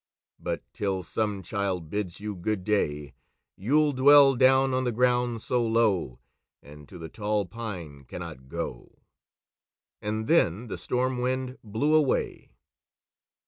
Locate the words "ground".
4.91-5.43